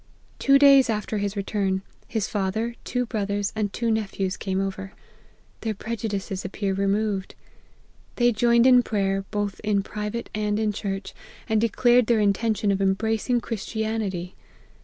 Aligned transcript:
"Two 0.39 0.57
days 0.57 0.89
after 0.89 1.19
his 1.19 1.35
return, 1.37 1.83
his 2.07 2.27
father, 2.27 2.73
two 2.83 3.05
bro 3.05 3.23
thers, 3.27 3.53
and 3.55 3.71
two 3.71 3.91
nephews, 3.91 4.35
came 4.35 4.59
over. 4.59 4.93
Their 5.59 5.75
preju 5.75 6.09
dices 6.09 6.43
appear 6.43 6.73
removed. 6.73 7.35
They 8.15 8.31
joined 8.31 8.65
in 8.65 8.81
prayer, 8.81 9.25
both 9.29 9.59
in 9.63 9.83
private 9.83 10.31
and 10.33 10.57
in 10.59 10.73
church, 10.73 11.13
and 11.47 11.61
declared 11.61 12.07
their 12.07 12.19
intention 12.19 12.71
of 12.71 12.81
embracing 12.81 13.41
Christianity. 13.41 14.33